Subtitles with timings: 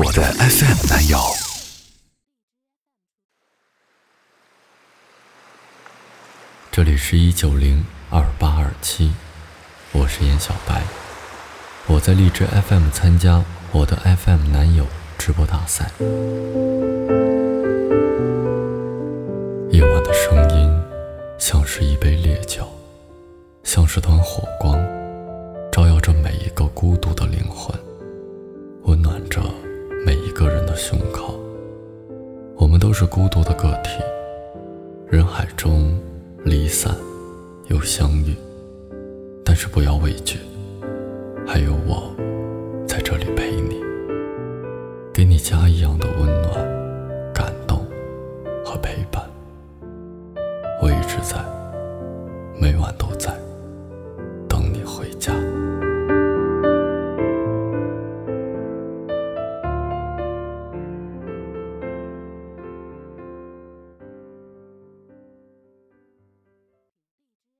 [0.00, 1.18] 我的 FM 男友。
[6.70, 9.12] 这里是一九零二八二七，
[9.90, 10.84] 我是严小白，
[11.88, 14.86] 我在荔枝 FM 参加我的 FM 男友
[15.18, 15.90] 直播大赛。
[19.72, 20.80] 夜晚的声音
[21.40, 22.68] 像是一杯烈酒，
[23.64, 24.78] 像是团火光，
[25.72, 27.76] 照耀着每一个孤独的灵魂，
[30.04, 31.38] 每一个人的胸口。
[32.56, 34.02] 我们都是孤独的个体。
[35.08, 35.98] 人海中
[36.44, 36.94] 离散
[37.68, 38.34] 又相遇。
[39.44, 40.38] 但是不要畏惧。
[41.46, 42.14] 还有我
[42.86, 43.82] 在这里陪你。
[45.12, 46.54] 给你家一样的温暖
[47.32, 47.84] 感动
[48.64, 49.22] 和陪伴。
[50.82, 51.36] 我一直在
[52.60, 53.47] 每晚都在。